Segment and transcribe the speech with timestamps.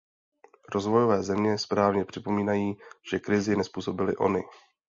[0.71, 2.77] Rozvojové země správně připomínají,
[3.11, 4.43] že krizi nezpůsobily ony.